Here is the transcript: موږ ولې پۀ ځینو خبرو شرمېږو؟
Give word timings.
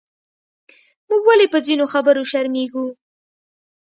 موږ 1.07 1.21
ولې 1.27 1.47
پۀ 1.51 1.59
ځینو 1.65 1.85
خبرو 1.93 2.23
شرمېږو؟ 2.31 2.85